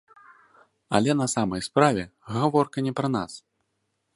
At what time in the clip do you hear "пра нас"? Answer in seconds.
3.01-3.31